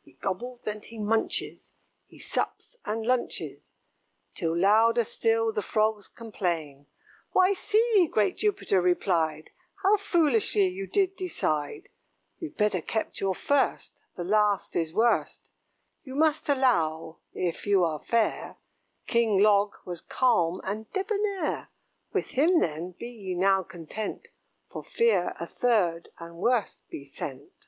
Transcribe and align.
He 0.00 0.14
gobbles 0.14 0.66
and 0.66 0.82
he 0.82 0.96
munches, 0.98 1.74
He 2.06 2.18
sups 2.18 2.74
and 2.86 3.04
lunches; 3.04 3.74
Till 4.34 4.56
louder 4.56 5.04
still 5.04 5.52
the 5.52 5.60
Frogs 5.60 6.08
complain. 6.08 6.86
"Why, 7.32 7.52
see!" 7.52 8.08
great 8.10 8.38
Jupiter 8.38 8.80
replied, 8.80 9.50
"How 9.82 9.98
foolishly 9.98 10.68
you 10.68 10.86
did 10.86 11.16
decide. 11.16 11.90
You'd 12.38 12.56
better 12.56 12.80
kept 12.80 13.20
your 13.20 13.34
first 13.34 14.00
the 14.16 14.24
last 14.24 14.74
is 14.74 14.94
worst. 14.94 15.50
You 16.02 16.14
must 16.14 16.48
allow, 16.48 17.18
if 17.34 17.66
you 17.66 17.84
are 17.84 18.02
fair, 18.02 18.56
King 19.06 19.38
Log 19.42 19.74
was 19.84 20.00
calm 20.00 20.62
and 20.64 20.90
debonair: 20.94 21.68
With 22.10 22.28
him, 22.30 22.60
then, 22.60 22.92
be 22.92 23.08
ye 23.10 23.34
now 23.34 23.62
content, 23.62 24.28
For 24.70 24.82
fear 24.82 25.36
a 25.38 25.46
third, 25.46 26.08
and 26.18 26.36
worse, 26.36 26.82
be 26.88 27.04
sent." 27.04 27.66